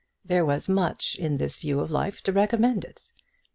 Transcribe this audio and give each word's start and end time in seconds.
There 0.25 0.47
was 0.47 0.67
much 0.67 1.15
in 1.19 1.37
this 1.37 1.57
view 1.57 1.79
of 1.79 1.91
life 1.91 2.23
to 2.23 2.31
recommend 2.31 2.83
it. 2.83 3.11